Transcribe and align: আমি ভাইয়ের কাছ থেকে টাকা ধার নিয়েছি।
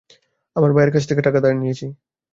আমি 0.55 0.67
ভাইয়ের 0.75 0.91
কাছ 0.93 1.03
থেকে 1.09 1.21
টাকা 1.27 1.39
ধার 1.43 1.55
নিয়েছি। 1.55 1.85